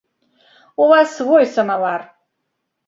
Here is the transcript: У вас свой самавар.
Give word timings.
У 0.81 0.87
вас 0.93 1.07
свой 1.19 1.43
самавар. 1.59 2.01